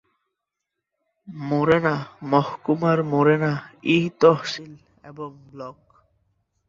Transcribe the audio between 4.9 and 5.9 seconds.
এবং ব্লক।